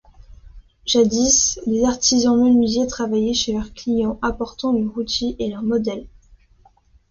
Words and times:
Jadis 0.83 1.59
les 1.67 1.83
artisans 1.85 2.35
menuisiers 2.35 2.87
travaillaient 2.87 3.35
chez 3.35 3.53
leurs 3.53 3.71
clients, 3.71 4.17
apportant 4.23 4.73
leurs 4.73 4.97
outils 4.97 5.35
et 5.37 5.47
leurs 5.51 5.61
modèles. 5.61 6.07